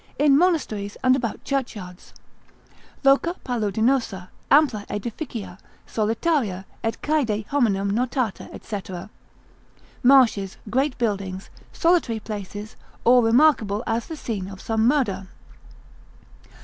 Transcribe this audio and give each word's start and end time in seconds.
in 0.17 0.35
monasteries 0.35 0.97
and 1.03 1.15
about 1.15 1.43
churchyards, 1.43 2.11
loca 3.03 3.35
paludinosa, 3.45 4.29
ampla 4.49 4.83
aedificia, 4.87 5.59
solitaria, 5.85 6.65
et 6.83 6.99
caede 7.03 7.45
hominum 7.49 7.91
notata, 7.91 8.49
&c. 8.63 8.81
(marshes, 10.01 10.57
great 10.71 10.97
buildings, 10.97 11.51
solitary 11.71 12.19
places, 12.19 12.75
or 13.05 13.21
remarkable 13.23 13.83
as 13.85 14.07
the 14.07 14.15
scene 14.17 14.47
of 14.47 14.59
some 14.59 14.87
murder.) 14.87 15.27